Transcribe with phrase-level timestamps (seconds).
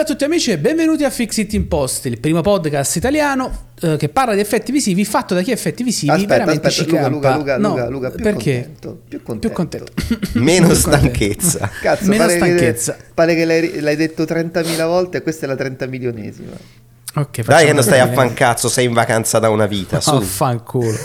[0.00, 3.98] Salve a tutti amici e benvenuti a Fix It Impost, il primo podcast italiano eh,
[3.98, 7.02] che parla di effetti visivi fatto da chi effetti visivi Aspetta, veramente aspetta, ci Luca,
[7.02, 7.16] campa.
[7.36, 8.52] Luca, Luca, No, Luca, Luca, più perché?
[8.62, 9.54] contento, più contento.
[9.54, 9.92] contento.
[10.40, 11.08] Meno Più contento.
[11.08, 11.70] stanchezza.
[11.82, 12.94] Cazzo, Meno pare stanchezza.
[12.94, 16.52] Che, pare che l'hai, l'hai detto 30.000 volte e questa è la 30 milionesima.
[17.16, 18.16] Ok, Dai che non stai a bene.
[18.16, 20.14] fancazzo, sei in vacanza da una vita, su.
[20.14, 20.96] Oh, fanculo.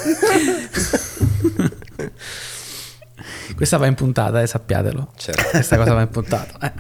[3.58, 5.12] Questa va in puntata, eh, sappiatelo.
[5.18, 5.50] Certo.
[5.50, 6.58] Questa cosa va in puntata.
[6.62, 6.72] eh.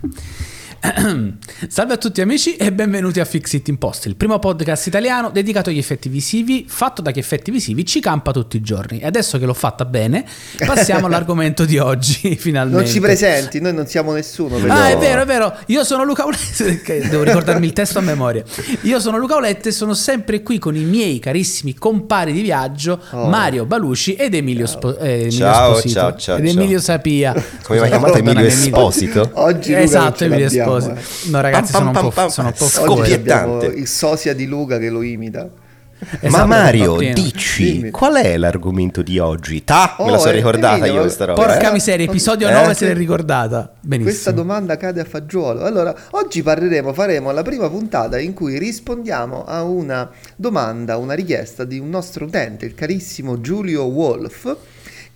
[1.67, 5.71] Salve a tutti amici e benvenuti a Fix It Impost, il primo podcast italiano dedicato
[5.71, 8.99] agli effetti visivi, fatto da chi effetti visivi ci campa tutti i giorni.
[8.99, 10.23] E adesso che l'ho fatta bene,
[10.63, 12.83] passiamo all'argomento di oggi, finalmente.
[12.83, 14.57] Non ci presenti, noi non siamo nessuno.
[14.57, 15.55] per Ah, è vero, è vero.
[15.67, 16.81] Io sono Luca Olette.
[16.83, 18.43] che Devo ricordarmi il testo a memoria.
[18.81, 23.01] Io sono Luca Olette e sono sempre qui con i miei carissimi compari di viaggio,
[23.11, 23.27] Oh.
[23.27, 25.99] Mario Baluci ed Emilio, Spo- eh, Emilio Ciao, Esposito.
[25.99, 26.55] ciao, ciao, Ed ciao.
[26.59, 27.33] Emilio Sapia.
[27.63, 29.29] Come mi ha chiamato Emilio Esposito?
[29.33, 30.73] Oggi Luca non Esatto, ce Emilio Esposito.
[30.79, 31.29] Eh.
[31.29, 32.65] No, ragazzi, Pam, sono un pam, po', pam, sono un po'.
[32.65, 33.13] Scoppiettante.
[33.15, 35.49] abbiamo il sosia di Luca che lo imita.
[35.97, 37.89] Esatto, Ma Mario, dici, Dimmi.
[37.89, 39.63] qual è l'argomento di oggi?
[39.63, 41.41] Ta, me la Oh, sono eh, ricordata io questa roba.
[41.45, 41.71] Porca eh.
[41.71, 42.51] miseria, episodio Eh?
[42.51, 43.71] 9 se l'è ricordata.
[43.79, 44.11] Benissimo.
[44.11, 45.63] Questa domanda cade a fagiolo.
[45.63, 51.63] Allora, oggi parleremo, faremo la prima puntata in cui rispondiamo a una domanda, una richiesta
[51.63, 54.53] di un nostro utente, il carissimo Giulio Wolf,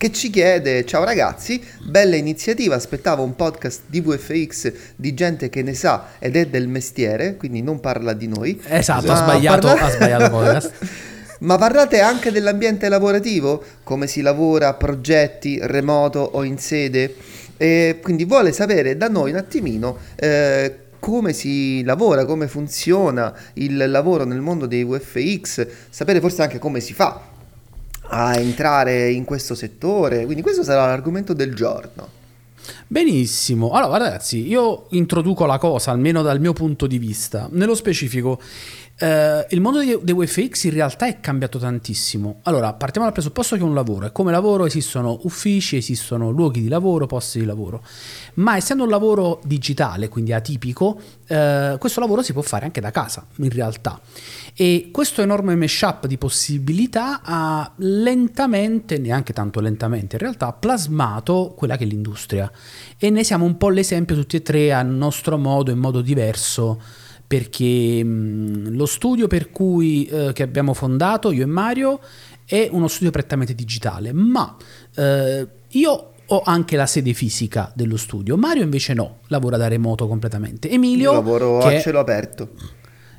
[0.00, 2.74] che ci chiede: Ciao ragazzi, bella iniziativa.
[2.74, 7.60] Aspettavo un podcast di VFX di gente che ne sa ed è del mestiere, quindi
[7.60, 8.58] non parla di noi.
[8.66, 10.72] Esatto, ha sbagliato, parla- ha sbagliato podcast.
[11.40, 17.14] Ma parlate anche dell'ambiente lavorativo, come si lavora progetti remoto o in sede,
[17.58, 23.76] e quindi vuole sapere da noi un attimino eh, come si lavora, come funziona il
[23.90, 27.29] lavoro nel mondo dei VFX, sapere forse anche come si fa
[28.10, 32.18] a entrare in questo settore, quindi questo sarà l'argomento del giorno.
[32.86, 37.48] Benissimo, allora ragazzi, io introduco la cosa, almeno dal mio punto di vista.
[37.50, 38.40] Nello specifico,
[39.02, 42.40] eh, il mondo dei, dei VFX in realtà è cambiato tantissimo.
[42.42, 46.60] Allora, partiamo dal presupposto che è un lavoro e come lavoro esistono uffici, esistono luoghi
[46.60, 47.82] di lavoro, posti di lavoro.
[48.34, 52.90] Ma essendo un lavoro digitale, quindi atipico, eh, questo lavoro si può fare anche da
[52.90, 53.98] casa, in realtà.
[54.54, 61.78] E questo enorme mashup di possibilità ha lentamente, neanche tanto lentamente in realtà, plasmato quella
[61.78, 62.52] che è l'industria.
[62.98, 66.78] E ne siamo un po' l'esempio tutti e tre a nostro modo, in modo diverso,
[67.30, 72.00] perché mh, lo studio per cui eh, che abbiamo fondato, io e Mario,
[72.44, 74.56] è uno studio prettamente digitale, ma
[74.96, 80.08] eh, io ho anche la sede fisica dello studio, Mario invece no, lavora da remoto
[80.08, 80.68] completamente.
[80.68, 81.12] Emilio...
[81.12, 82.48] Io lavoro che a cielo aperto.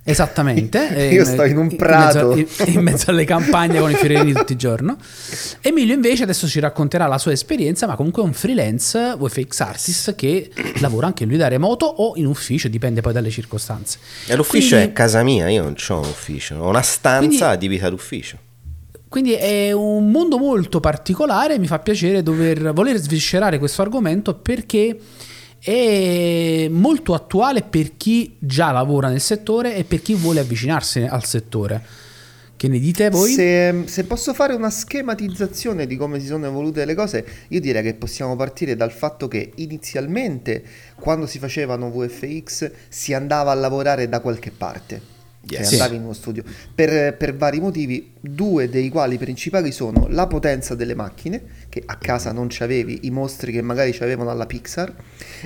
[0.03, 0.89] Esattamente.
[0.95, 2.33] eh, Io sto in un prato.
[2.35, 4.95] mezzo, in, in mezzo alle campagne con i fiorini tutti i giorni.
[5.61, 10.15] Emilio invece adesso ci racconterà la sua esperienza, ma comunque è un freelance VFX artist
[10.15, 13.99] che lavora anche lui da remoto o in ufficio, dipende poi dalle circostanze.
[14.27, 17.43] E l'ufficio Quindi- è casa mia, io non ho un ufficio, ho una stanza Quindi-
[17.43, 18.37] adibita d'ufficio.
[19.07, 24.97] Quindi è un mondo molto particolare, mi fa piacere dover voler sviscerare questo argomento perché
[25.61, 31.23] è molto attuale per chi già lavora nel settore e per chi vuole avvicinarsi al
[31.23, 32.09] settore.
[32.57, 33.31] Che ne dite voi?
[33.31, 37.81] Se, se posso fare una schematizzazione di come si sono evolute le cose, io direi
[37.81, 40.63] che possiamo partire dal fatto che inizialmente,
[40.95, 45.20] quando si facevano VFX, si andava a lavorare da qualche parte.
[45.49, 45.71] Yes.
[45.71, 46.43] andavi in uno studio
[46.75, 51.95] per, per vari motivi, due dei quali principali sono la potenza delle macchine, che a
[51.97, 54.93] casa non c'avevi, i mostri che magari c'avevano alla Pixar,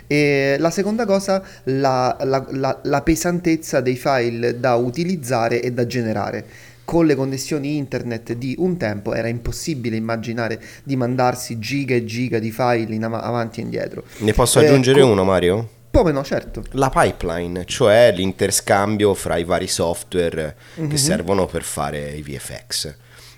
[0.07, 5.85] e la seconda cosa, la, la- la- la pesantezza dei file da utilizzare e da
[5.85, 6.45] generare.
[6.83, 12.37] Con le connessioni internet di un tempo era impossibile immaginare di mandarsi giga e giga
[12.37, 14.03] di file in av- avanti e indietro.
[14.19, 15.69] Ne posso Eh, aggiungere co- uno, Mario?
[15.95, 16.63] Come no, certo.
[16.71, 20.89] La pipeline, cioè l'interscambio fra i vari software Mhm.
[20.89, 22.95] che servono per fare i VFX.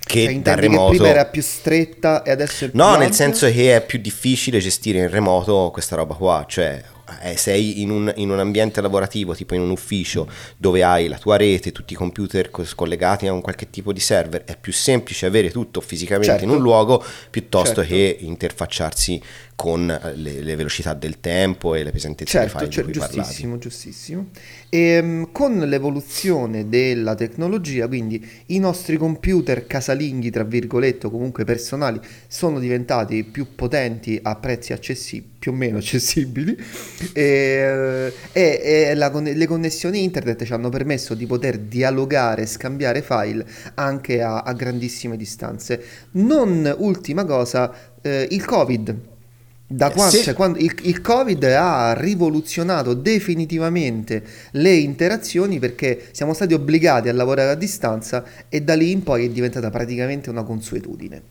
[0.07, 0.92] che Cioè, da remoto...
[0.92, 3.12] che prima era più stretta e adesso è più No, nel ampia?
[3.13, 6.81] senso che è più difficile gestire in remoto questa roba qua, cioè
[7.24, 11.18] eh, sei in un, in un ambiente lavorativo, tipo in un ufficio, dove hai la
[11.18, 15.25] tua rete, tutti i computer collegati a un qualche tipo di server, è più semplice
[15.25, 16.54] avere tutto fisicamente in Certo.
[16.56, 17.89] un luogo piuttosto Certo.
[17.94, 19.21] che interfacciarsi
[19.57, 22.83] con eh, le, le velocità del tempo e le pesantezze dei Certo, file cioè, di
[22.83, 23.18] cui parlavi.
[23.24, 24.30] giustissimo, giustissimo.
[24.69, 32.00] E, con l'evoluzione della tecnologia, quindi i nostri computer casalinghi, tra virgolette, o comunque personali,
[32.27, 36.56] sono diventati più potenti a prezzi accessibili, più o meno accessibili,
[37.13, 43.45] e, e- e la le connessioni internet ci hanno permesso di poter dialogare, scambiare file
[43.75, 45.81] anche a, a grandissime distanze.
[46.12, 49.15] Non ultima cosa, eh, il Covid.
[49.69, 50.24] Da Eh, qua- sì.
[50.24, 57.14] cioè, quando il, il Covid ha rivoluzionato definitivamente le interazioni perché siamo stati obbligati a
[57.14, 61.22] lavorare a distanza e da lì in poi è diventata praticamente una consuetudine.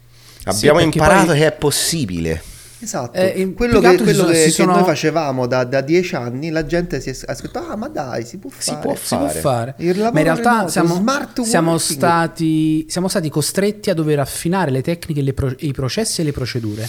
[0.44, 2.43] Abbiamo perché imparato poi- che è possibile.
[2.78, 5.81] Esatto, Eh, quello che si quello sono- che- si che sono- noi facevamo da, da
[5.81, 8.81] dieci anni, la gente si è scritto, ah ma dai, si può Si fare.
[8.82, 9.40] può si può fare.
[9.40, 9.75] fare.
[9.78, 14.20] Il lavoro Ma in realtà remoto, siamo, smart siamo stati, siamo stati costretti a dover
[14.20, 16.87] affinare le tecniche, le pro- i processi e le procedure.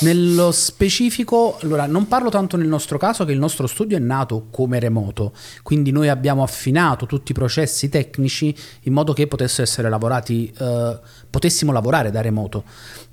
[0.00, 4.46] Nello specifico, allora non parlo tanto nel nostro caso che il nostro studio è nato
[4.50, 5.32] come remoto,
[5.62, 10.98] quindi noi abbiamo affinato tutti i processi tecnici in modo che potessero essere lavorati, eh,
[11.30, 12.64] potessimo lavorare da remoto.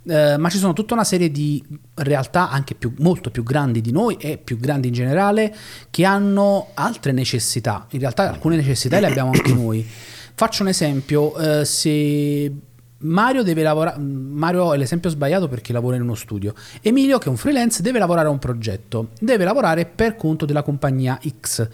[0.10, 1.62] Eh, ma ci sono tutta una serie di
[1.96, 5.54] realtà anche più, molto più grandi di noi e più grandi in generale
[5.90, 7.86] che hanno altre necessità.
[7.92, 9.86] In realtà alcune necessità le abbiamo anche noi.
[10.34, 12.52] Faccio un esempio, eh, se
[13.00, 16.54] Mario deve lavorare, Mario è l'esempio sbagliato perché lavora in uno studio.
[16.82, 20.64] Emilio, che è un freelance, deve lavorare a un progetto, deve lavorare per conto della
[20.64, 21.68] compagnia X.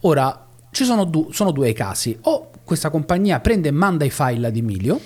[0.00, 2.16] Ora, ci sono, du- sono due casi.
[2.22, 5.00] O questa compagnia prende e manda i file ad Emilio,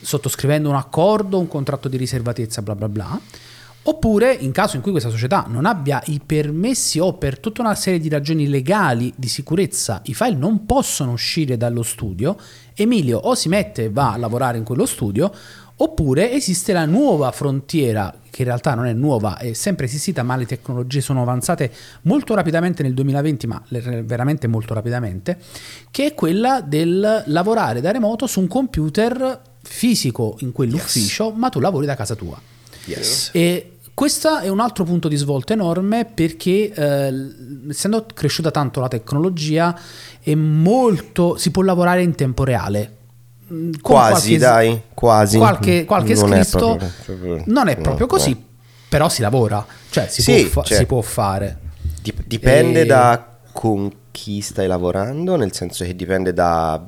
[0.00, 3.20] sottoscrivendo un accordo, un contratto di riservatezza, bla bla bla.
[3.82, 7.74] Oppure, in caso in cui questa società non abbia i permessi o per tutta una
[7.74, 12.36] serie di ragioni legali di sicurezza i file non possono uscire dallo studio,
[12.74, 15.32] Emilio o si mette e va a lavorare in quello studio,
[15.76, 20.36] oppure esiste la nuova frontiera, che in realtà non è nuova, è sempre esistita, ma
[20.36, 21.72] le tecnologie sono avanzate
[22.02, 23.62] molto rapidamente nel 2020, ma
[24.04, 25.38] veramente molto rapidamente,
[25.90, 31.60] che è quella del lavorare da remoto su un computer fisico in quell'ufficio, ma tu
[31.60, 32.40] lavori da casa tua.
[32.86, 33.30] Yes.
[33.32, 37.12] E questo è un altro punto di svolta enorme perché eh,
[37.68, 39.78] essendo cresciuta tanto la tecnologia
[40.22, 42.96] è molto si può lavorare in tempo reale.
[43.52, 45.36] Mm, con Quasi, qualche- dai, quasi.
[45.36, 48.42] Qualche, qualche Non è scritto proprio- proprio- non è no, proprio così, no.
[48.88, 51.58] però si lavora, cioè si, Sì, può, fa- cioè- si può fare.
[52.00, 56.86] Dip- dipende E- da con chi stai lavorando, nel senso che dipende da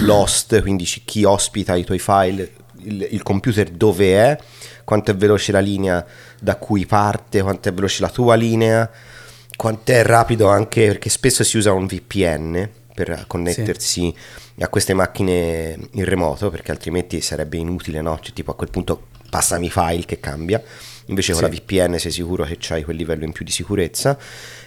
[0.00, 4.38] l'host, quindi chi ospita i tuoi file, il, il computer dove è,
[4.82, 6.04] quanto è veloce la linea
[6.40, 8.90] da cui parte, quanto è veloce la tua linea,
[9.56, 14.12] quanto è rapido anche perché spesso si usa un VPN per connettersi
[14.58, 18.18] a queste macchine in remoto perché altrimenti sarebbe inutile, no?
[18.20, 20.60] Cioè, tipo a quel punto passami i file che cambia.
[21.06, 21.48] Invece con Sì.
[21.48, 24.18] la VPN sei sicuro che c'hai quel livello in più di sicurezza.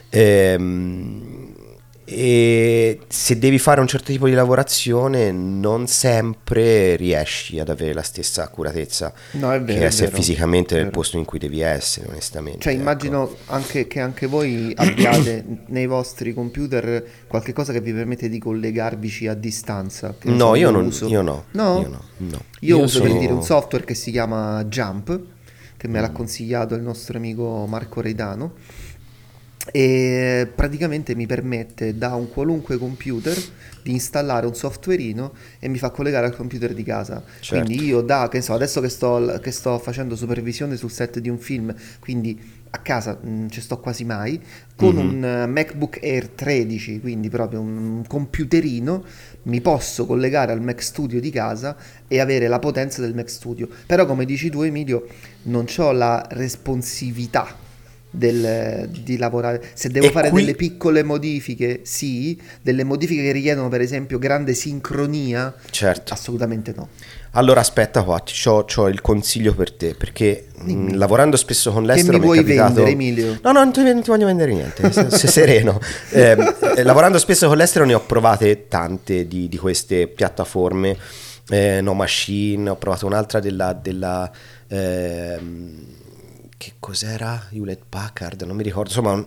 [0.09, 1.67] Ehm,
[2.11, 8.01] e se devi fare un certo tipo di lavorazione non sempre riesci ad avere la
[8.01, 11.61] stessa accuratezza No, è vero, che è essere vero, fisicamente nel posto in cui devi
[11.61, 12.81] essere onestamente Cioè, ecco.
[12.81, 18.39] immagino anche che anche voi abbiate nei vostri computer qualche cosa che vi permette di
[18.39, 20.16] collegarvici a distanza.
[20.23, 21.07] no io non uso.
[21.07, 21.80] io no No?
[21.81, 22.42] io no, no.
[22.61, 25.19] Io, Io uso per sono- dire un software che si chiama Jump,
[25.78, 26.01] che me Mm.
[26.01, 28.54] l'ha consigliato il nostro amico Marco Reidano.
[29.71, 33.37] E praticamente mi permette da un qualunque computer
[33.83, 37.23] di installare un softwareino e mi fa collegare al computer di casa.
[37.39, 37.66] Certo.
[37.66, 41.30] Quindi io da, che so, adesso che sto, che sto facendo supervisione sul set di
[41.30, 44.39] un film, quindi a casa non ci sto quasi mai,
[44.75, 45.07] con Mhm.
[45.07, 49.04] un eh, MacBook Air 13, quindi proprio un computerino,
[49.44, 51.75] mi posso collegare al Mac Studio di casa
[52.07, 53.68] e avere la potenza del Mac Studio.
[53.85, 55.06] Però come dici tu Emilio,
[55.44, 57.68] non ho la responsività
[58.11, 59.61] del- di lavorare.
[59.73, 64.18] Se devo E fare qui- delle piccole modifiche, sì, delle modifiche che richiedono per esempio
[64.18, 66.89] grande sincronia, certo assolutamente no.
[67.33, 70.95] allora aspetta qua c'ho, c'ho il consiglio per te perché mh, Dimmi.
[70.95, 73.39] lavorando spesso con Che l'estero mi è vuoi capitato- vendere, Emilio?
[73.44, 75.80] no no non ti, non ti voglio vendere niente sei, sereno
[76.11, 76.35] Eh,
[76.78, 80.97] eh, lavorando spesso con l'estero ne ho provate tante di, di queste piattaforme
[81.51, 84.31] eh, No Machine ho provato un'altra della, della
[84.68, 85.97] ehm,
[86.59, 87.47] che cos'era?
[87.51, 89.23] Hewlett Packard non mi ricordo insomma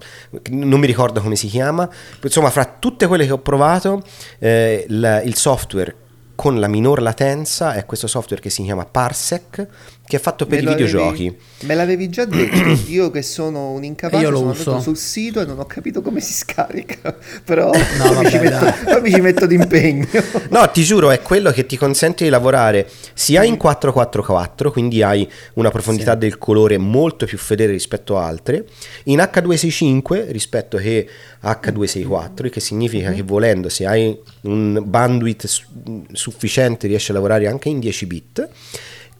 [0.50, 1.88] non mi ricordo come si chiama.
[2.22, 4.02] Insomma fra tutte quelle che ho provato
[4.38, 5.96] eh, il, il software
[6.34, 9.66] con la minor latenza è questo software che si chiama Parsec,
[10.04, 11.34] che è fatto per Me i videogiochi.
[11.60, 12.56] Me l'avevi già detto,
[12.90, 14.60] io che sono un incapace Io lo sono uso.
[14.70, 18.38] andato sul sito e non ho capito come si scarica, però No, poi mi, ci
[18.38, 20.06] vabbè, metto, mi ci metto d'impegno.
[20.50, 25.26] No, ti giuro, è quello che ti consente di lavorare sia in 444, quindi hai
[25.54, 28.66] una profondità del colore molto più fedele rispetto a altre,
[29.04, 31.08] in H265 rispetto che
[31.42, 35.64] H264, il che significa che volendo, se hai un bandwidth su-
[36.12, 38.48] sufficiente, riesci a lavorare anche in 10 bit.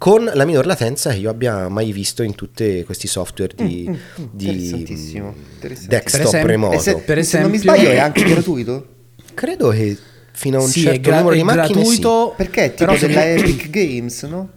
[0.03, 3.89] Con la minor latenza che io abbia mai visto in tutti questi software di,
[4.33, 5.89] di Interessantissimo, interessantissimo.
[5.89, 6.75] desktop Per esempio- remoto.
[6.75, 8.87] E se, Per se non mi esempio- sbaglio è anche gratuito?
[9.35, 9.97] Credo che
[10.33, 11.73] fino a un Sì, certo gra- numero di macchine sì.
[11.75, 12.35] gratuito.
[12.37, 14.49] Perché è tipo però se della vuoi- Epic Games, no?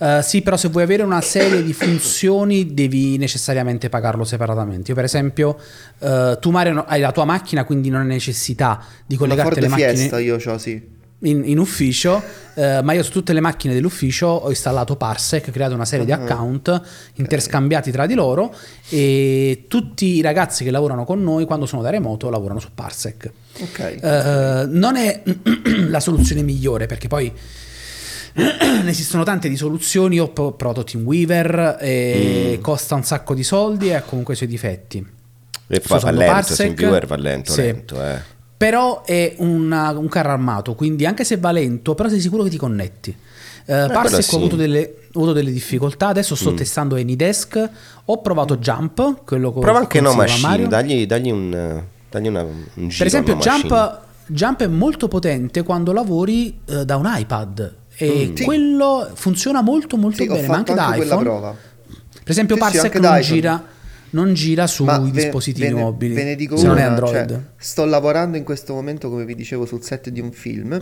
[0.00, 4.90] Eh, sì, però se vuoi avere una serie di funzioni devi necessariamente pagarlo separatamente.
[4.90, 5.56] Io, per esempio,
[5.98, 9.94] eh, tu Mario hai la tua macchina, quindi non hai necessità di collegarti alle macchine
[9.94, 10.96] Fiesta io ho, sì.
[11.22, 12.22] In, in ufficio,
[12.54, 16.12] eh, ma io su tutte le macchine dell'ufficio ho installato Parsec, creato una serie di
[16.12, 16.80] Ah, account
[17.14, 18.54] interscambiati tra di loro
[18.88, 23.30] e tutti i ragazzi che lavorano con noi quando sono da remoto lavorano su Parsec.
[23.60, 23.78] Ok.
[24.00, 25.22] Eh, non è
[25.88, 27.32] la soluzione migliore perché poi
[28.38, 30.16] ne esistono tante di soluzioni.
[30.16, 32.62] Io ho pro- provato TeamWeaver e Mm.
[32.62, 35.04] costa un sacco di soldi e ha comunque i suoi difetti.
[35.70, 36.56] E fa, va lento, Parsec.
[36.56, 37.60] TeamViewer va lento, Sì.
[37.62, 38.36] lento, eh.
[38.58, 42.50] Però è una- un carro armato, quindi anche se va lento, però sei sicuro che
[42.50, 43.10] ti connetti.
[43.70, 44.34] Eh, Parsec quello ho, sì.
[44.34, 44.38] Mm.
[44.38, 47.70] avuto delle, ho avuto delle difficoltà, adesso sto testando Anydesk,
[48.06, 52.42] ho provato Jump, quello che Prova anche No Machine, dagli, dagli un, eh, dagli una-
[52.42, 52.94] un giro.
[52.96, 53.40] Per esempio, No.
[53.40, 58.42] Jump, Jump è molto potente quando lavori eh, da un iPad e Sì.
[58.44, 61.28] quello funziona molto molto Sì, ho bene, ma anche da anche quella iPhone.
[61.28, 61.54] prova.
[61.54, 63.34] Per esempio, Sì, Parsec da non iPhone.
[63.34, 63.64] gira,
[64.10, 67.28] non gira sui ve- dispositivi ve mobili, Ve ne dico se non è una, Android.
[67.28, 70.78] cioè, sto lavorando in questo momento, come vi dicevo, sul set di un film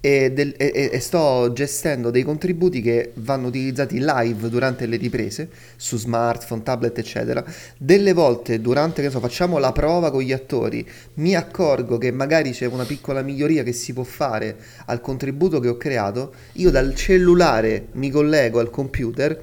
[0.00, 5.48] e, del- e- e- sto gestendo dei contributi che vanno utilizzati live durante le riprese
[5.76, 7.44] su smartphone, tablet, eccetera.
[7.76, 12.50] Delle volte, durante che so, facciamo la prova con gli attori, mi accorgo che magari
[12.52, 14.56] c'è una piccola miglioria che si può fare
[14.86, 16.32] al contributo che ho creato.
[16.54, 19.40] Io dal cellulare mi collego al computer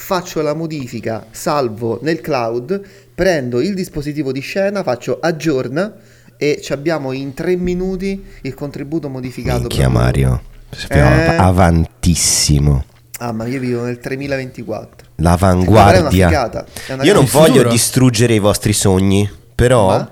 [0.00, 2.80] faccio la modifica, salvo nel cloud,
[3.14, 5.92] prendo il dispositivo di scena, faccio aggiorna
[6.36, 9.62] e ci abbiamo in tre minuti il contributo modificato.
[9.62, 9.88] Minchia.
[9.88, 10.40] Mario,
[10.70, 11.36] sappiamo Eh.
[11.36, 12.84] avantissimo.
[13.18, 14.96] Ah, ma io vivo nel 2024.
[14.96, 16.00] Però è L'avanguardia.
[16.00, 20.10] una figata, è una Io non voglio distruggere i vostri sogni, però, Ma?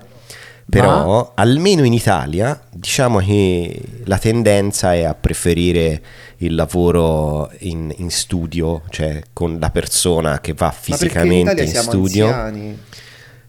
[0.68, 6.02] Però almeno in Italia diciamo che la tendenza è a preferire
[6.38, 11.68] il lavoro in, in studio, cioè con la persona che va Ma in fisicamente in
[11.68, 12.26] siamo studio.
[12.26, 12.78] anziani.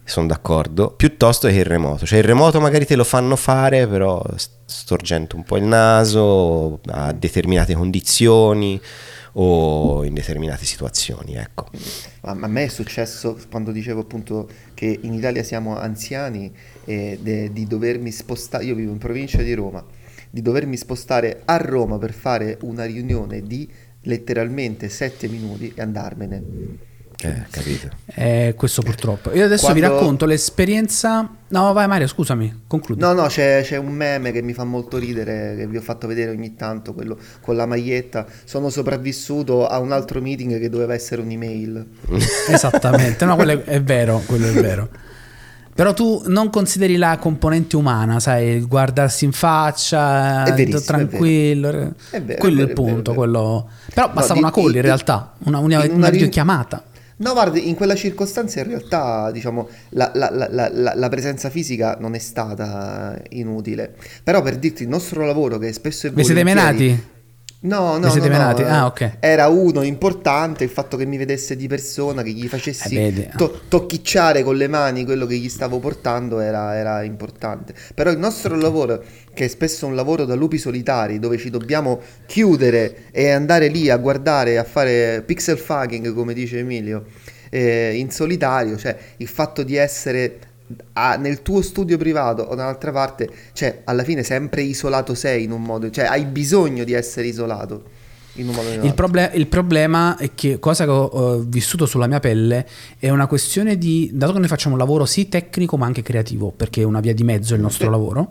[0.04, 2.06] Sono d'accordo, piuttosto che il remoto.
[2.06, 6.80] Cioè il remoto magari te lo fanno fare, però st- storgendo un po' il naso
[6.86, 8.80] a determinate condizioni
[9.32, 11.66] o in determinate situazioni, ecco.
[12.22, 16.52] Ma a me è successo quando dicevo appunto che in Italia siamo anziani
[16.84, 19.84] e de- di dovermi spostare, io vivo in provincia di Roma,
[20.30, 23.70] di dovermi spostare a Roma per fare una riunione di
[24.02, 26.86] letteralmente sette minuti e andarmene.
[27.20, 27.88] Eh, capito.
[28.14, 29.32] Eh, questo purtroppo.
[29.34, 31.28] Io adesso vi Quando- racconto l'esperienza.
[31.48, 33.00] No, vai Mario, scusami, concludi.
[33.00, 36.06] No, no, c'è, c'è un meme che mi fa molto ridere, che vi ho fatto
[36.06, 38.24] vedere ogni tanto, quello con la maglietta.
[38.44, 41.86] Sono sopravvissuto a un altro meeting che doveva essere un'email.
[42.48, 44.88] Esattamente, no, quello è, è vero, quello è vero.
[45.74, 50.82] Però tu non consideri la componente umana, sai, il guardarsi in faccia, È verissimo, è
[50.84, 51.70] tranquillo.
[51.70, 51.94] vero.
[52.10, 53.10] È vero, quello è è il vero, è punto.
[53.12, 53.40] vero, è vero.
[53.40, 56.82] quello- Però No, bastava di- una call di- in realtà, una, una, una ri- videochiamata.
[57.20, 61.50] No, guardi, in quella circostanza in realtà, diciamo, la, la- la- la- la- la presenza
[61.50, 63.94] fisica non è stata inutile.
[64.22, 67.02] Però per dirti, il nostro lavoro che spesso è Vi siete menati?
[67.60, 69.16] No, no, no, no, eh, Ah, ok.
[69.18, 73.28] Era uno importante il fatto che mi vedesse di persona, che gli facessi Eh, vedi.
[73.36, 77.74] to- tocchicciare con le mani quello che gli stavo portando era, era importante.
[77.94, 79.02] Però il nostro lavoro,
[79.34, 83.90] che è spesso un lavoro da lupi solitari, dove ci dobbiamo chiudere e andare lì
[83.90, 87.06] a guardare, a fare pixel fucking, come dice Emilio,
[87.50, 90.38] eh, in solitario, cioè il fatto di essere
[90.94, 95.52] a- nel tuo studio privato o dall'altra parte, cioè alla fine sempre isolato sei in
[95.52, 97.96] un modo, cioè hai bisogno di essere isolato
[98.38, 102.06] in un modo Il, proble- il problema è che, cosa che ho, ho vissuto sulla
[102.06, 102.66] mia pelle,
[102.98, 106.52] è una questione di, dato che noi facciamo un lavoro sì tecnico ma anche creativo,
[106.52, 108.30] perché è una via di mezzo il nostro lavoro,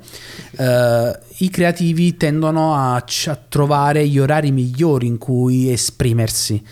[0.58, 6.63] eh, i creativi tendono a, a trovare gli orari migliori in cui esprimersi.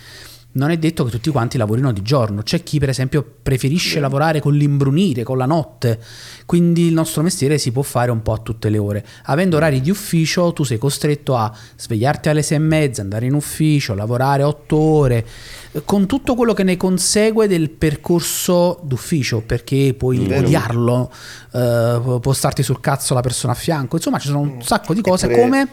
[0.56, 2.42] Non è detto che tutti quanti lavorino di giorno.
[2.42, 6.00] C'è chi, per esempio, preferisce lavorare con l'imbrunire, con la notte.
[6.46, 9.04] Quindi il nostro mestiere si può fare un po' a tutte le ore.
[9.24, 13.34] Avendo orari di ufficio, tu sei costretto a svegliarti alle sei e mezza, andare in
[13.34, 15.26] ufficio, lavorare otto ore,
[15.72, 20.40] eh, con tutto quello che ne consegue del percorso d'ufficio, perché puoi Vero.
[20.46, 21.12] odiarlo,
[21.52, 23.96] eh, può- starti sul cazzo la persona a fianco.
[23.96, 25.68] Insomma, ci sono un sacco di cose come.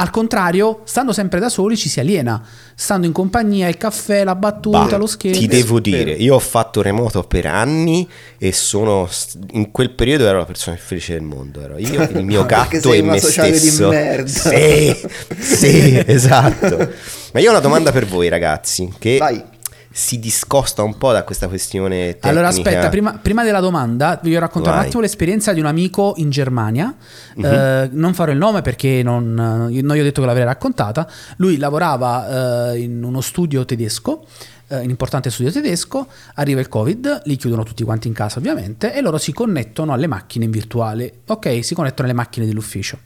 [0.00, 2.40] Al contrario, stando sempre da soli ci si aliena,
[2.76, 5.40] stando in compagnia, il caffè, la battuta, Bah, lo scherzo.
[5.40, 9.08] Ti devo dire, io ho fatto remoto per anni e sono
[9.52, 11.60] in quel periodo ero la persona più felice del mondo.
[11.60, 13.88] Ero io, il mio gatto sei e una me sociale di stesso.
[13.88, 14.28] merda.
[14.28, 14.96] Sì,
[15.36, 16.90] sì, esatto.
[17.32, 19.42] Ma io ho una domanda per voi, ragazzi, che Vai.
[19.90, 22.28] Si discosta un po' da questa questione tecnica.
[22.28, 24.86] Allora aspetta, prima, prima della domanda vi raccontare un Vai.
[24.86, 26.94] attimo l'esperienza di un amico in Germania.
[27.34, 27.44] Mhm.
[27.44, 31.08] Eh, non farò il nome perché non, non gli ho detto che l'avrei raccontata.
[31.36, 34.24] Lui lavorava eh, in uno studio tedesco,
[34.68, 38.94] eh, un importante studio tedesco, arriva il Covid, li chiudono tutti quanti in casa ovviamente
[38.94, 41.20] e loro si connettono alle macchine in virtuale.
[41.26, 42.98] Ok, si connettono alle macchine dell'ufficio.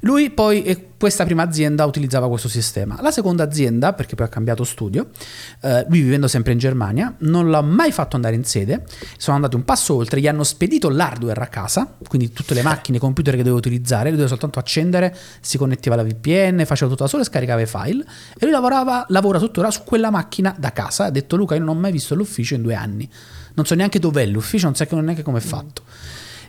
[0.00, 2.96] Lui poi, e questa prima azienda utilizzava questo sistema.
[3.02, 5.10] La seconda azienda, perché poi ha cambiato studio,
[5.60, 8.84] eh, lui vivendo sempre in Germania, non l'ha mai fatto andare in sede,
[9.18, 12.96] sono andati un passo oltre, gli hanno spedito l'hardware a casa, quindi tutte le macchine,
[12.96, 17.02] i computer che doveva utilizzare, lui doveva soltanto accendere, si connetteva alla VPN, faceva tutto
[17.02, 18.02] da solo e scaricava i file
[18.38, 21.76] e lui lavorava, lavora tuttora su quella macchina da casa, ha detto Luca io non
[21.76, 23.08] ho mai visto l'ufficio in due anni,
[23.54, 25.82] non so neanche dov'è l'ufficio, non so neanche come è fatto.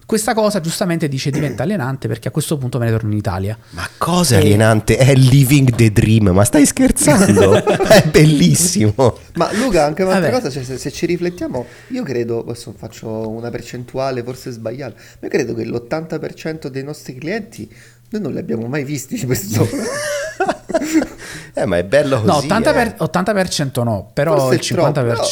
[0.06, 3.58] Questa cosa giustamente dice diventa alienante perché a questo punto me ne torno in Italia.
[3.72, 4.98] Ma cosa alienante?
[4.98, 7.56] È living the dream, ma stai scherzando?
[7.66, 9.18] è bellissimo.
[9.34, 10.44] Ma Luca, anche un'altra Vabbè.
[10.44, 15.20] cosa, cioè, se, se ci riflettiamo, io credo, adesso faccio una percentuale forse sbagliata, ma
[15.22, 17.68] io credo che l'80% dei nostri clienti
[18.10, 19.68] noi non li abbiamo mai visti di persona.
[21.58, 22.48] Eh, ma è bello No, così.
[22.48, 22.74] 80%, eh.
[22.74, 25.24] per- 80% no, però Forse il è troppo, 50%, però-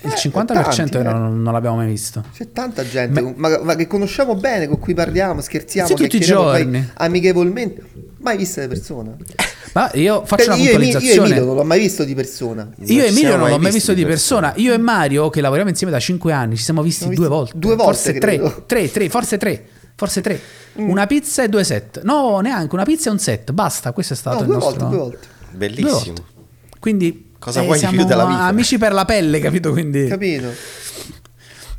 [0.00, 1.02] il eh, 50% tanti, eh.
[1.02, 2.22] non, non l'abbiamo mai visto.
[2.34, 6.20] C'è tanta gente ma, ma che conosciamo bene, con cui parliamo, scherziamo, Sì, tutti i
[6.20, 6.88] giorni.
[6.94, 7.82] amichevolmente,
[8.20, 9.16] mai viste le persone.
[9.74, 11.28] Ma io faccio Per- una io, e Mi- io puntualizzazione.
[11.28, 12.68] Emilio non l'ho mai visto di persona.
[12.84, 14.52] Io e Emilio non l'ho mai visto di di persona.
[14.56, 17.36] Io e Mario, che lavoriamo insieme da 5 anni, ci siamo visti Siamo due visti
[17.38, 17.58] volte.
[17.58, 19.64] due volte, forse tre, tre, tre, forse tre.
[19.98, 20.40] Forse tre.
[20.74, 22.02] Una pizza e due set.
[22.04, 23.50] No, neanche una pizza e un set.
[23.50, 23.90] Basta.
[23.90, 24.70] Questo è stato No, il due nostro.
[24.78, 25.26] volte, due volte.
[25.50, 25.92] Due Bellissimo.
[26.14, 26.22] volte.
[26.78, 28.42] Quindi Cosa eh, vuoi più dalla vita?
[28.44, 29.72] Amici per la pelle, capito?
[29.72, 30.52] Quindi Capito?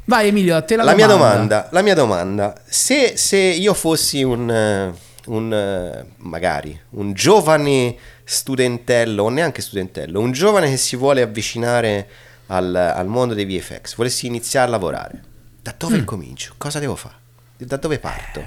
[0.05, 4.21] vai Emilio, a te la, La mia domanda, la mia domanda, se, se io fossi
[4.23, 4.93] un, eh,
[5.27, 12.07] un, eh, magari, un giovane studentello, o neanche studentello, un giovane che si vuole avvicinare
[12.47, 15.23] al, al mondo dei VFX, volessi iniziare a lavorare,
[15.61, 16.05] da dove Mm.
[16.05, 16.53] comincio?
[16.57, 17.15] Cosa devo fare?
[17.61, 18.41] Da dove parto?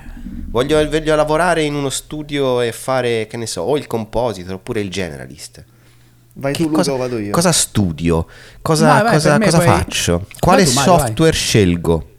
[0.49, 4.81] Voglio, voglio lavorare in uno studio e fare, che ne so, o il compositor oppure
[4.81, 5.63] il generalist.
[6.35, 7.31] Vai Che tu cosa, o vado io?
[7.31, 8.27] cosa studio?
[8.63, 10.27] Cosa, Vai, vai, cosa- me cosa poi- faccio?
[10.41, 11.01] Quale Vai tu, Mario, vai.
[11.07, 12.11] software scelgo?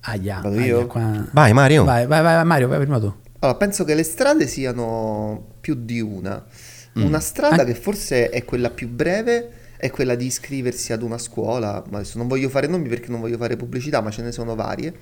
[0.00, 0.86] Aia, Vado aia, io?
[0.88, 1.84] qua- Vai Mario.
[1.84, 3.14] Vai, vai, vai, Mario, vai prima tu.
[3.38, 6.44] Allora, penso che le strade siano più di una.
[6.94, 7.64] Una strada Ah.
[7.64, 12.18] che forse è quella più breve è quella di iscriversi ad una scuola, ma adesso
[12.18, 14.92] non voglio fare nomi perché non voglio fare pubblicità, ma ce ne sono varie,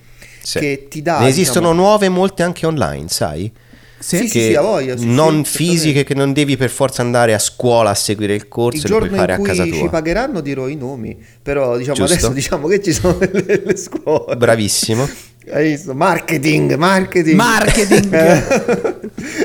[0.43, 0.59] Sì.
[0.59, 1.21] che ti dà...
[1.21, 3.51] Ne esistono diciamo- nuove, molte anche online, sai?
[3.99, 4.17] Sì?
[4.17, 7.35] Sì, che sì, ha voglia, sì, non sì, fisiche, che non devi per forza andare
[7.35, 9.73] a scuola a seguire il Il corso, le giorno puoi fare in a casa cui
[9.73, 9.89] ci tua.
[9.91, 12.15] pagheranno dirò i nomi, però diciamo Giusto.
[12.15, 14.37] adesso diciamo che ci sono le, le scuole.
[14.37, 15.07] Bravissimo.
[15.51, 15.95] Hai visto?
[15.95, 17.35] Marketing, marketing.
[17.37, 18.15] Marketing.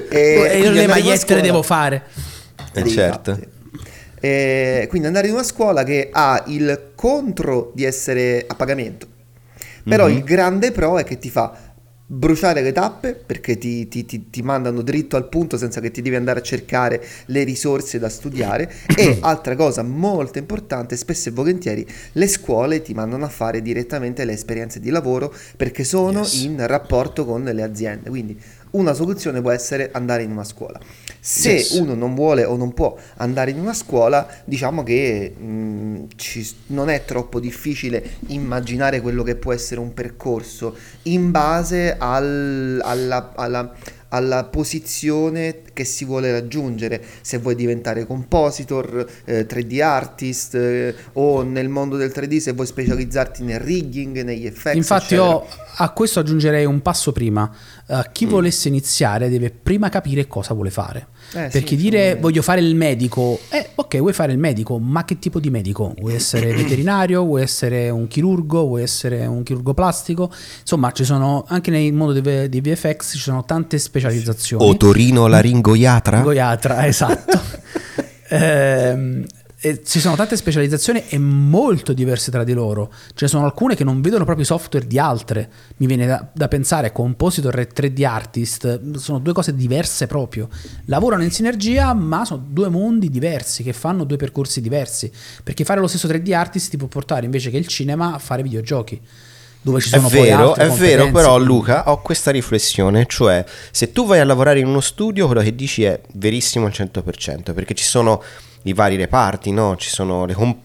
[0.10, 2.03] e, e io le magliette le devo fare.
[2.73, 3.31] Eh, Sì, certo.
[3.31, 3.47] infatti.
[4.21, 9.05] Eh, quindi andare in una scuola che ha il contro di essere a pagamento,
[9.88, 10.15] però Mhm.
[10.17, 11.74] il grande pro è che ti fa
[12.08, 16.04] bruciare le tappe perché ti, ti- ti- ti mandano dritto al punto senza che ti
[16.04, 21.32] devi andare a cercare le risorse da studiare e altra cosa molto importante spesso e
[21.32, 26.43] volentieri le scuole ti mandano a fare direttamente le esperienze di lavoro perché sono Yes.
[26.43, 28.39] in rapporto con le aziende quindi
[28.75, 30.79] una soluzione può essere andare in una scuola
[31.19, 31.71] se Yes.
[31.79, 36.89] uno non vuole o non può andare in una scuola, diciamo che mh, ci- non
[36.89, 43.73] è troppo difficile immaginare quello che può essere un percorso in base al- alla, alla-
[44.09, 51.41] alla posizione che si vuole raggiungere, se vuoi diventare compositor, eh, 3D artist eh, o
[51.41, 54.77] nel mondo del 3D se vuoi specializzarti nel rigging, negli effetti.
[54.77, 55.27] Infatti eccetera.
[55.27, 55.45] io
[55.77, 57.51] a questo aggiungerei un passo prima.
[57.88, 58.02] Eh, Mm.
[58.13, 61.08] chi volesse iniziare deve prima capire cosa vuole fare.
[61.34, 62.21] Eh, sì, Perché dire assolutamente.
[62.21, 65.93] voglio fare il medico, eh ok vuoi fare il medico, ma che tipo di medico?
[66.00, 70.32] Vuoi essere veterinario, vuoi essere un chirurgo, vuoi essere un chirurgo plastico?
[70.62, 74.63] Insomma ci sono, anche nel mondo dei, dei VFX ci sono tante specializzazioni.
[74.67, 76.21] Otorino laringoiatra?
[76.21, 77.39] Goiatra, esatto.
[78.28, 79.24] Ehm,
[79.65, 82.93] E ci sono tante specializzazioni e molto diverse tra di loro.
[83.15, 85.49] Ce ne sono alcune che non vedono proprio i software di altre.
[85.78, 90.49] Mi viene da, da pensare Compositor e 3D Artist, sono due cose diverse proprio.
[90.86, 95.12] Lavorano in sinergia, ma sono due mondi diversi che fanno due percorsi diversi.
[95.43, 98.43] Perché fare lo stesso 3D Artist ti può portare invece che il cinema a fare
[98.43, 99.01] videogiochi.
[99.63, 103.91] Dove ci È sono poi vero, è vero, però Luca ho questa riflessione, cioè se
[103.91, 107.73] tu vai a lavorare in uno studio quello che dici è verissimo al 100%, perché
[107.73, 108.21] ci sono
[108.65, 109.75] i vari reparti, no?
[109.75, 110.58] Ci sono le, com-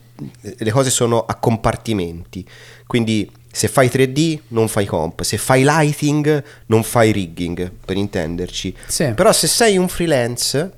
[0.42, 2.46] le cose sono a compartimenti,
[2.86, 8.74] quindi se fai 3D non fai comp, se fai lighting non fai rigging, per intenderci.
[8.86, 9.12] Sì.
[9.14, 10.72] Però se sei un freelance,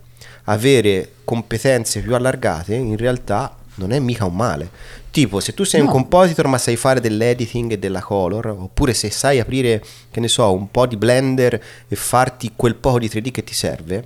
[0.45, 4.71] avere competenze più allargate in realtà non è mica un male.
[5.11, 5.93] Tipo, se tu sei un No.
[5.93, 10.53] compositor ma sai fare dell'editing e della color, oppure se sai aprire, che ne so,
[10.53, 14.03] un po' di blender e farti quel poco di 3D che ti serve,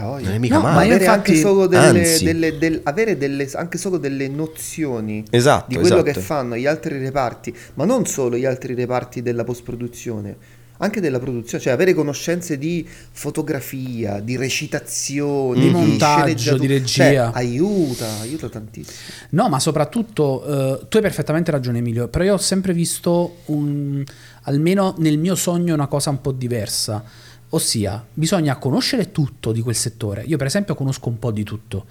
[0.00, 0.86] Non è mica No, ma male.
[0.86, 5.66] io avere infatti- anche solo delle, delle- del- avere delle- anche solo delle nozioni Esatto,
[5.68, 6.24] di quello che esatto.
[6.26, 10.36] fanno gli altri reparti, ma non solo gli altri reparti della post-produzione,
[10.82, 16.86] anche della produzione, cioè avere conoscenze di fotografia, di recitazione, Di montaggio, sceneggiatura, di regia.
[17.04, 18.96] cioè, aiuta, aiuta tantissimo.
[19.30, 22.08] No, ma soprattutto eh, tu hai perfettamente ragione, Emilio.
[22.08, 24.02] Però io ho sempre visto un,
[24.44, 27.04] almeno nel mio sogno una cosa un po' diversa.
[27.52, 30.22] Ossia, bisogna conoscere tutto di quel settore.
[30.22, 31.86] Io, per esempio, conosco un po' di tutto.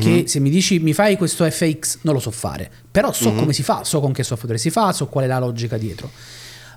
[0.00, 2.70] Che se mi dici mi fai questo FX, non lo so fare.
[2.90, 5.38] Però so come si fa, so con che software si fa, so qual è la
[5.38, 6.10] logica dietro.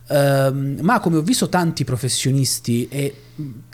[0.09, 3.13] Ehm, ma come ho visto tanti professionisti e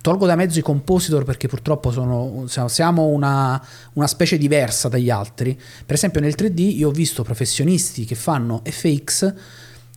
[0.01, 5.09] tolgo da mezzo i compositor perché purtroppo sono, siamo- siamo una, una specie diversa dagli
[5.09, 5.59] altri.
[5.85, 9.33] Per esempio nel 3D io ho visto professionisti che fanno FX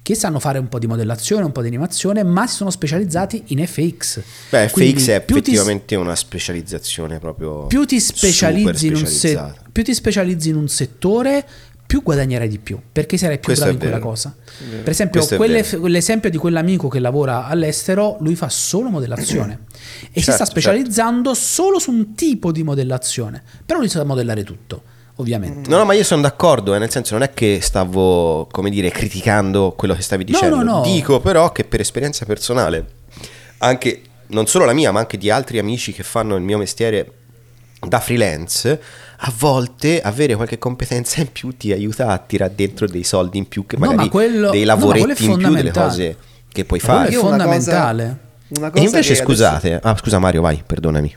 [0.06, 3.42] che sanno fare un po' di modellazione, un po' di animazione, ma si sono specializzati
[3.46, 4.20] in FX.
[4.50, 9.04] Beh, Quindi FX è più ti- effettivamente una specializzazione proprio più ti specializzi in un
[9.04, 11.44] se- più ti specializzi in un settore
[11.84, 14.08] più guadagnerai di più perché sarai più Questo bravo in quella vero.
[14.08, 14.32] cosa.
[14.82, 19.58] Per esempio quelle- quell'esempio di quell'amico che lavora all'estero lui fa solo modellazione
[20.12, 24.44] e si Certo, sta specializzando solo su un tipo di modellazione però lui sa modellare
[24.44, 24.82] tutto
[25.16, 28.70] ovviamente No, no, ma io sono d'accordo, eh, nel senso non è che stavo, come
[28.70, 30.56] dire, criticando quello che stavi dicendo.
[30.56, 30.80] no, no.
[30.82, 32.84] Dico però che per esperienza personale,
[33.58, 37.10] anche non solo la mia, ma anche di altri amici che fanno il mio mestiere
[37.80, 38.80] da freelance,
[39.18, 43.46] a volte avere qualche competenza in più ti aiuta a tirare dentro dei soldi in
[43.48, 45.44] più, che No, ma magari quello- dei no, ma quello è lavoretti in più, delle
[45.70, 45.86] fondamentale.
[45.88, 46.16] cose
[46.52, 47.08] che puoi Quello fare.
[47.08, 48.02] è Io una fondamentale.
[48.04, 51.14] cosa- una E cosa invece che scusate, ah scusa Mario, vai, perdonami.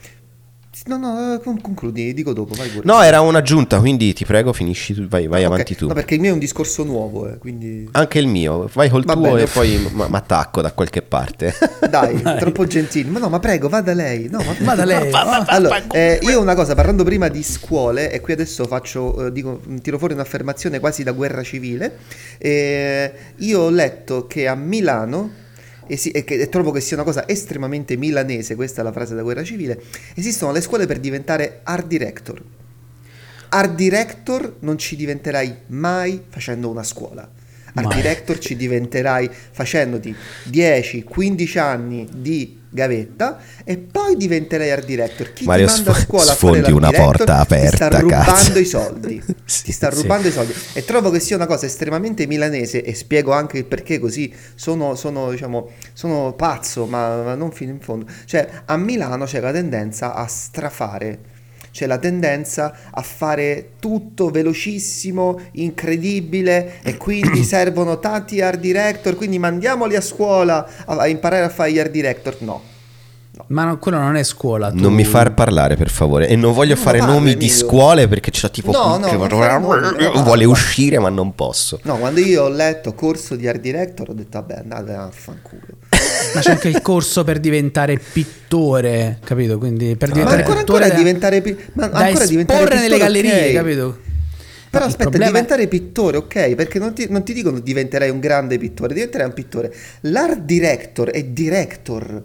[0.86, 2.86] No, no, eh, con- concludi, dico dopo, vai pure.
[2.86, 5.88] No, era un'aggiunta, quindi ti prego, finisci tu, vai, vai Ok, avanti tu.
[5.88, 7.88] No, perché il mio è un discorso nuovo, eh, quindi...
[7.92, 9.42] Anche il mio, vai col Va tuo bene.
[9.44, 11.54] e poi mi attacco da qualche parte.
[11.90, 13.10] Dai, troppo gentile.
[13.10, 14.30] Ma no, ma prego, vada lei.
[14.30, 15.12] No, ma Vada lei.
[15.48, 19.62] Allora, eh, io una cosa, parlando prima di scuole, e qui adesso faccio, eh, dico,
[19.82, 21.98] tiro fuori un'affermazione quasi da guerra civile.
[22.38, 25.32] eh, io ho letto che a Milano,
[25.90, 29.16] e, si- e e trovo che sia una cosa estremamente milanese, questa è la frase
[29.16, 29.82] da guerra civile,
[30.16, 32.42] esistono le scuole per diventare art director.
[33.50, 37.28] Art director non ci diventerai mai facendo una scuola.
[37.86, 40.16] Art director ci diventerai facendoti
[40.50, 45.34] 10-15 anni di gavetta e poi diventerai art director.
[45.34, 48.00] Chi Mario, ti manda a scuola a fare sfondi una director porta ti sta aperta,
[48.00, 48.60] rubando cazzo.
[48.60, 49.24] i soldi.
[49.50, 50.02] Sì, ti sta sì.
[50.02, 50.54] rubando i soldi.
[50.74, 54.94] E trovo che sia una cosa estremamente milanese e spiego anche il perché così sono,
[54.94, 58.06] sono, diciamo, sono pazzo, ma, ma non fino in fondo.
[58.26, 61.38] Cioè, a Milano c'è la tendenza a strafare.
[61.80, 69.40] C'è la tendenza a fare tutto velocissimo, incredibile e quindi servono tanti art director, quindi
[69.40, 72.36] mandiamoli a scuola a, a imparare a fare gli art director.
[72.42, 72.79] No.
[73.48, 76.52] Ma no, quello non è scuola tu- Non mi far parlare per favore e non
[76.54, 77.54] voglio No, fare nomi di Emilio.
[77.56, 80.48] scuole perché c'è tipo No, no, che no, vuole guarda.
[80.48, 81.80] uscire ma non posso.
[81.84, 85.62] No, quando io ho letto corso di art director ho detto vabbè andate a fanculo.
[86.36, 90.84] ma c'è anche il corso per diventare pittore capito quindi per Ma diventare ancora, pittore
[90.84, 93.54] ancora da- diventare, pi- ma ancora diventare esporre nelle pittore, gallerie ok.
[93.54, 93.98] capito
[94.70, 96.56] Però Il aspetta, problema è- diventare pittore, ok?
[96.56, 99.74] Perché non ti, non ti dicono diventerai un grande pittore, diventerai un pittore.
[100.02, 102.22] L'art director è director,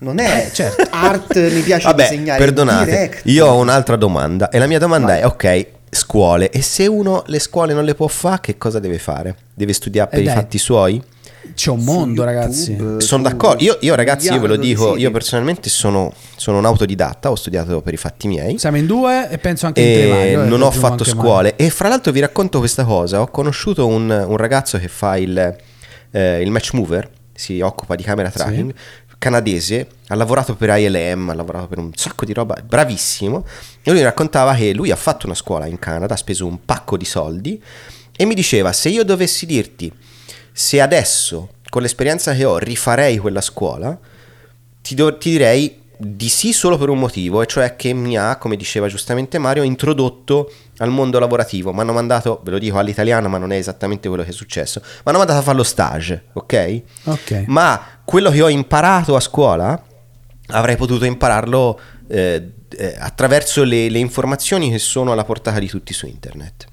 [0.00, 0.86] non è certo.
[0.90, 2.38] art, mi piace Vabbè, disegnare.
[2.38, 3.20] perdonate, director.
[3.32, 5.20] io ho un'altra domanda e la mia domanda Vai.
[5.20, 8.98] è ok, scuole e se uno le scuole non le può fare che cosa deve
[8.98, 9.34] fare?
[9.54, 10.34] Deve studiare per Eh i dai.
[10.34, 11.02] fatti suoi?
[11.54, 15.10] c'è un mondo YouTube, ragazzi Sono d'accordo, io, io ragazzi, io ve lo dico, io
[15.10, 18.58] personalmente sono, sono un autodidatta, ho studiato per i fatti miei.
[18.58, 21.70] siamo in due e penso anche in tre e eh, non ho fatto scuole e
[21.70, 25.56] fra l'altro vi racconto questa cosa ho conosciuto un, un ragazzo che fa il,
[26.12, 28.72] eh, il match mover si occupa di camera tracking
[29.20, 33.46] canadese, ha lavorato per ILM, ha lavorato per un sacco di roba, bravissimo.
[33.82, 36.96] E lui raccontava che lui ha fatto una scuola in Canada, ha speso un pacco
[36.96, 37.62] di soldi
[38.16, 39.92] e mi diceva se io dovessi dirti
[40.52, 43.96] se adesso con l'esperienza che ho rifarei quella scuola,
[44.82, 48.36] ti, do- ti direi di sì solo per un motivo, e cioè che mi ha,
[48.36, 51.74] come diceva giustamente Mario, introdotto al mondo lavorativo.
[51.74, 54.80] Mi hanno mandato, ve lo dico all'italiano, ma non è esattamente quello che è successo.
[54.82, 56.82] Mi hanno mandato a fare lo stage, ok?
[57.04, 57.44] Ok.
[57.48, 59.84] Ma quello che ho imparato a scuola
[60.46, 65.92] avrei potuto impararlo eh, eh, attraverso le, le informazioni che sono alla portata di tutti
[65.92, 66.66] su internet.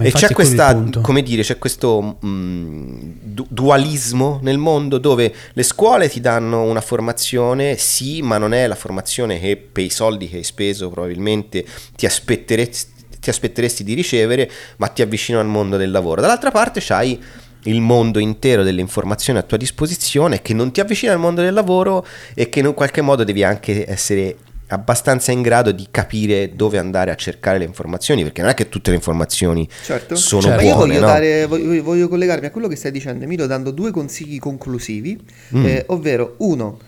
[0.00, 6.08] E c'è questa, come dire, c'è questo mm, du- dualismo nel mondo dove le scuole
[6.08, 10.36] ti danno una formazione, sì, ma non è la formazione che per i soldi che
[10.36, 11.64] hai speso probabilmente
[11.96, 16.20] ti aspetteresti, ti aspetteresti di ricevere, ma ti avvicina al mondo del lavoro.
[16.20, 17.20] Dall'altra parte c'hai
[17.64, 21.52] il mondo intero delle informazioni a tua disposizione che non ti avvicina al mondo del
[21.52, 24.36] lavoro e che in un qualche modo devi anche essere
[24.68, 28.68] abbastanza in grado di capire dove andare a cercare le informazioni perché non è che
[28.68, 30.14] tutte le informazioni Certo.
[30.16, 30.56] sono Certo.
[30.56, 31.12] Ma io buone voglio, no?
[31.12, 35.18] dare- voglio, voglio collegarmi a quello che stai dicendo, Emilio, dando due consigli conclusivi,
[35.56, 35.64] Mm.
[35.66, 36.78] eh, ovvero uno,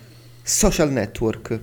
[0.43, 1.59] social network.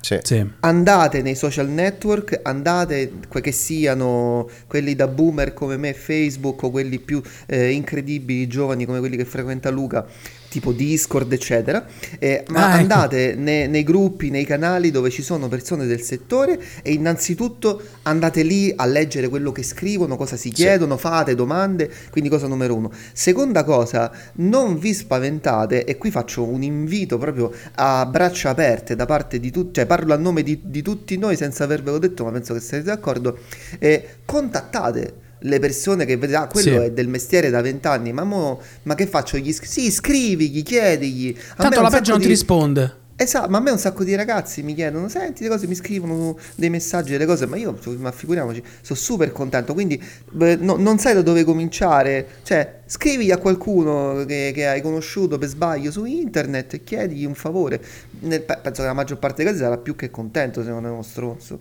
[0.00, 0.18] Sì.
[0.22, 0.44] Sì.
[0.60, 6.70] Andate nei social network, andate, que- che siano quelli da boomer come me, Facebook, o
[6.70, 10.06] quelli più eh, incredibili, giovani come quelli che frequenta Luca,
[10.50, 11.86] tipo Discord, eccetera.
[12.18, 12.80] eh, ma Ah, ecco.
[12.80, 18.42] andate ne- nei gruppi, nei canali dove ci sono persone del settore e innanzitutto andate
[18.42, 22.90] lì a leggere quello che scrivono, cosa si chiedono, fate domande, quindi cosa numero uno.
[23.12, 29.06] Seconda cosa, non vi spaventate, e qui faccio un invito proprio a braccia aperte da
[29.06, 32.32] parte di tutti, cioè parlo a nome di, di tutti noi senza avervelo detto, ma
[32.32, 33.38] penso che siete d'accordo,
[33.78, 36.84] eh, contattate le persone che ah, quello Sì.
[36.84, 39.36] è del mestiere da vent'anni, ma, mo, ma che faccio?
[39.36, 41.36] Gli sc- sì, scrivigli, chiedigli.
[41.56, 42.98] A Tanto la peggio non ti di- risponde.
[43.20, 46.38] Esatto, ma a me un sacco di ragazzi mi chiedono, senti le cose, mi scrivono
[46.54, 50.98] dei messaggi, delle cose, ma io, ma figuriamoci, sono super contento, quindi beh, no- non
[50.98, 56.06] sai da dove cominciare, cioè scrivi a qualcuno che, che hai conosciuto per sbaglio su
[56.06, 57.78] internet e chiedigli un favore,
[58.20, 60.86] Nel- pe- penso che la maggior parte dei casi sarà più che contento se non
[60.86, 61.58] è uno stronzo.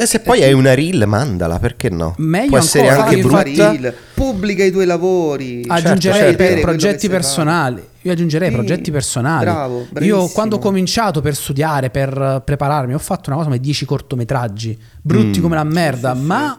[0.00, 2.14] E se poi hai una reel, mandala, perché no?
[2.18, 3.42] Meglio Può essere ancora, anche brutta.
[3.42, 7.82] reel, pubblica i tuoi lavori, Aggiungerei certo, quello progetti personali.
[8.02, 9.44] Io aggiungerei Sì, progetti personali.
[9.44, 13.60] bravo, Io quando ho cominciato per studiare, per eh, prepararmi, ho fatto una cosa come
[13.60, 15.42] 10 cortometraggi, brutti Mm.
[15.42, 16.26] come la merda, sì, sì.
[16.26, 16.58] ma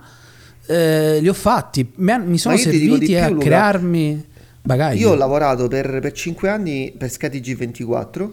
[0.66, 1.90] eh, li ho fatti.
[1.96, 3.46] Mi, sono serviti più, a Luca.
[3.46, 4.26] crearmi
[4.62, 5.00] bagaglio.
[5.00, 8.30] Io ho lavorato per, per 5 anni per Scati G24,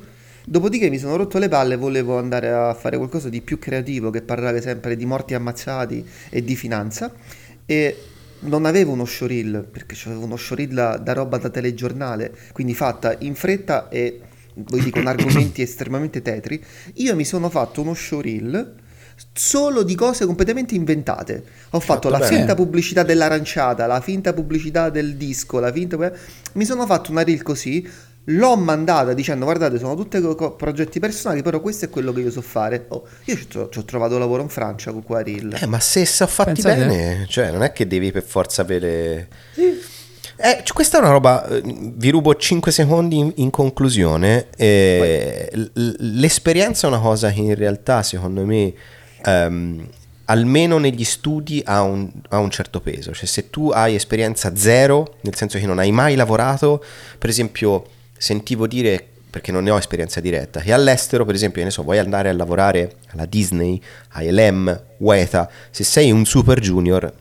[0.49, 4.11] dopodiché mi sono rotto le palle e volevo andare a fare qualcosa di più creativo
[4.11, 7.13] che parlare sempre di morti ammazzati e di finanza
[7.67, 7.97] e
[8.41, 13.17] non avevo uno showreel perché avevo uno showreel da, da roba da telegiornale, quindi fatta
[13.19, 14.21] in fretta e
[14.55, 16.63] voi dico con argomenti estremamente tetri.
[16.95, 18.75] Io mi sono fatto uno showreel
[19.33, 21.43] solo di cose completamente inventate.
[21.71, 22.37] Ho fatto la bene.
[22.37, 26.13] finta pubblicità dell'aranciata, la finta pubblicità del disco, la finta...
[26.53, 27.87] Mi sono fatto una reel così,
[28.29, 30.21] l'ho mandata dicendo guardate sono tutti
[30.57, 32.87] progetti personali, però questo è quello che io so fare.
[32.89, 35.57] Oh, io ci ho, trovato lavoro in Francia con quella reel.
[35.61, 36.87] Eh, ma se sono fatti Pensa te.
[36.87, 39.29] bene, cioè non è che devi per forza avere...
[40.39, 44.49] Eh, cioè, questa è una roba, eh, vi rubo 5 secondi in, in conclusione.
[44.57, 48.75] eh, l'esperienza è una cosa che in realtà secondo me,
[49.25, 49.89] ehm,
[50.27, 53.15] almeno negli studi, ha un, ha un certo peso.
[53.15, 56.85] Cioè se tu hai esperienza zero, nel senso che non hai mai lavorato,
[57.19, 57.87] per esempio
[58.17, 61.99] sentivo dire, perché non ne ho esperienza diretta, che all'estero, per esempio, ne so, vuoi
[61.99, 67.13] andare a lavorare alla Disney, a LM, UETA, se sei un super junior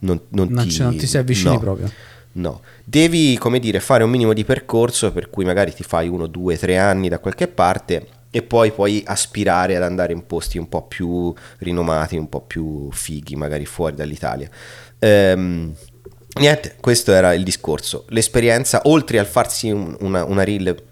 [0.00, 1.60] non, non Non ti, non ti si avvicini no.
[1.60, 1.90] proprio.
[2.32, 6.26] No, devi, come dire, fare un minimo di percorso per cui magari ti fai uno,
[6.26, 10.68] due, tre anni da qualche parte e poi puoi aspirare ad andare in posti un
[10.68, 14.48] po' più rinomati, un po' più fighi, magari fuori dall'Italia.
[15.00, 15.74] Ehm,
[16.38, 18.04] niente, questo era il discorso.
[18.08, 20.88] L'esperienza, oltre al farsi un- una, una reel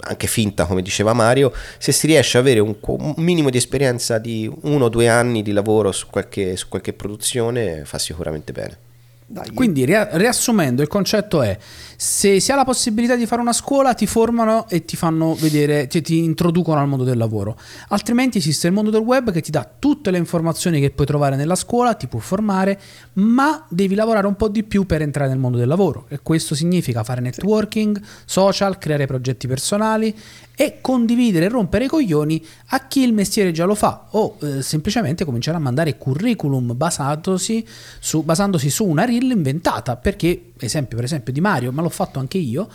[0.00, 4.18] anche finta, come diceva Mario, se si riesce ad avere un, un minimo di esperienza
[4.18, 8.78] di uno o due anni di lavoro su qualche, su qualche produzione, fa sicuramente bene.
[9.26, 11.56] Dai, Quindi ria- riassumendo il concetto è
[11.96, 15.86] se si ha la possibilità di fare una scuola ti formano e ti fanno vedere,
[15.86, 19.50] ti, ti introducono al mondo del lavoro, altrimenti esiste il mondo del web che ti
[19.50, 22.80] dà tutte le informazioni che puoi trovare nella scuola, ti può formare,
[23.14, 26.06] ma devi lavorare un po' di più per entrare nel mondo del lavoro.
[26.08, 30.14] E questo significa fare networking, social, creare progetti personali
[30.56, 34.06] e condividere e rompere i coglioni a chi il mestiere già lo fa.
[34.10, 37.66] O eh, semplicemente cominciare a mandare curriculum basatosi
[37.98, 42.18] su, basandosi su una reel inventata perché esempio per esempio di Mario, ma l'ho fatto
[42.18, 42.68] anche io,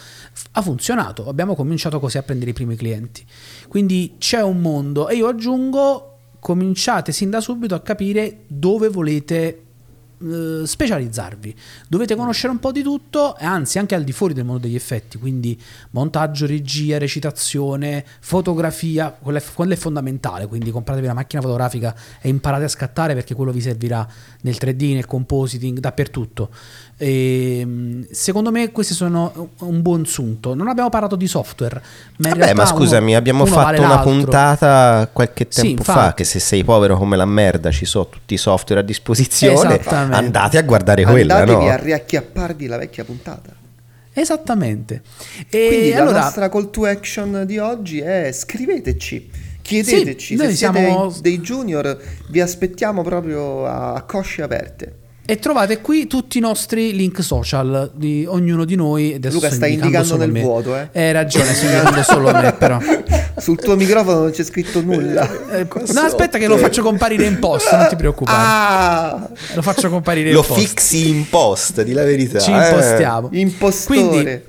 [0.51, 3.25] ha funzionato, abbiamo cominciato così a prendere i primi clienti.
[3.67, 9.63] Quindi c'è un mondo e io aggiungo, cominciate sin da subito a capire dove volete
[10.21, 11.55] eh, specializzarvi.
[11.87, 15.17] Dovete conoscere un po' di tutto, anzi anche al di fuori del mondo degli effetti,
[15.17, 15.59] quindi
[15.91, 22.27] montaggio, regia, recitazione, fotografia, quello è, quello è fondamentale, quindi compratevi la macchina fotografica e
[22.27, 24.05] imparate a scattare perché quello vi servirà
[24.41, 26.49] nel 3D, nel compositing, dappertutto.
[27.01, 30.53] E, mh, secondo me questi sono un buon sunto.
[30.53, 31.81] Non abbiamo parlato di software,
[32.17, 34.11] ma in Vabbè, ma scusami, uno- abbiamo uno fatto vale una l'altro.
[34.11, 36.15] puntata qualche Sì, tempo fa infatti.
[36.15, 40.57] che se sei povero come la merda ci sono tutti i software a disposizione, andate
[40.57, 41.71] a guardare quella, Andatevi no?
[41.71, 43.55] a riacchiapparvi la vecchia puntata.
[44.11, 45.01] Esattamente.
[45.49, 49.29] E Quindi la allora, nostra call to action di oggi è scriveteci,
[49.61, 51.97] chiedeteci, Sì, noi se siete siamo- dei junior
[52.29, 54.95] vi aspettiamo proprio a cosce aperte.
[55.29, 59.13] E trovate qui tutti i nostri link social di ognuno di noi.
[59.13, 60.41] Adesso Luca, stai indicando solo nel me.
[60.41, 60.89] vuoto, eh.
[60.91, 62.79] Hai ragione, sto indicando solo me, però.
[63.37, 65.29] Sul tuo microfono non c'è scritto nulla.
[65.51, 68.37] Eh, no, aspetta che lo faccio comparire in post, non ti preoccupare.
[68.41, 70.59] Ah, Lo faccio comparire in Lo post.
[70.61, 72.39] fixi in post, di la verità.
[72.39, 72.55] Ci eh.
[72.55, 73.29] impostiamo.
[73.31, 73.97] impostore.
[73.99, 74.41] Quindi,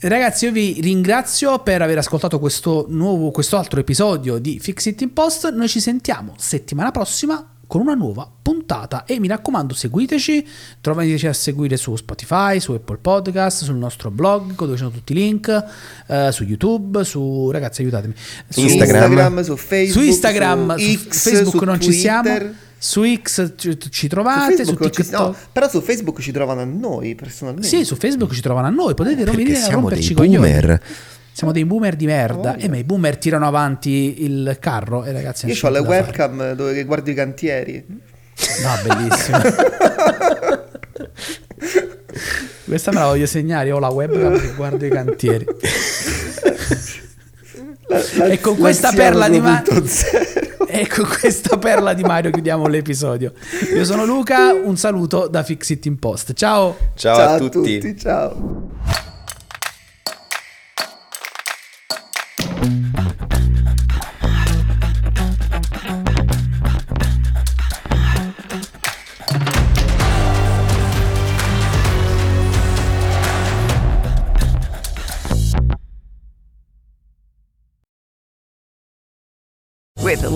[0.00, 5.00] ragazzi, io vi ringrazio per aver ascoltato questo nuovo, questo altro episodio di Fix It
[5.00, 5.50] in Post.
[5.54, 10.48] Noi ci sentiamo settimana prossima con una nuova puntata e mi raccomando seguiteci,
[10.80, 15.12] trovateci a seguire su Spotify, su Apple Podcast, sul nostro blog dove ci sono tutti
[15.12, 15.64] i link,
[16.06, 18.14] eh, su YouTube, su ragazzi aiutatemi,
[18.48, 19.42] su Instagram.
[19.42, 22.54] su Facebook, su Instagram, su su X, Facebook su non ci siamo, Twitter.
[22.78, 25.20] su X ci, ci Su trovate, su, non ci- TikTok.
[25.20, 27.68] no, però su Facebook ci trovano a noi personalmente.
[27.68, 30.78] Sì, su Facebook ci trovano a noi, potete venire a romperci i coglioni.
[31.38, 32.50] Siamo dei boomer di merda.
[32.50, 32.64] voglia.
[32.64, 36.82] E ma i boomer tirano avanti il carro e ragazzi Io ho le webcam dove
[36.82, 37.84] guardo i cantieri.
[38.34, 38.60] fare.
[38.60, 39.38] No, bellissimo.
[42.66, 45.46] Questa me la voglio segnare, ho la webcam che guardo i cantieri.
[48.28, 50.56] E con questa perla di ma- 2.0.
[50.70, 53.32] E con questa perla di Mario chiudiamo l'episodio.
[53.74, 56.34] Io sono Luca, un saluto da Fix It in Post.
[56.34, 56.76] Ciao!
[56.94, 57.96] Ciao, Ciao a tutti.
[57.96, 58.34] ciao.
[58.34, 58.42] With
[58.84, 59.07] the